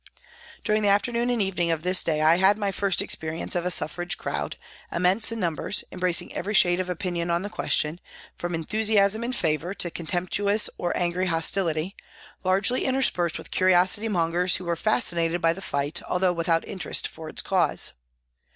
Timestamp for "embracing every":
5.91-6.55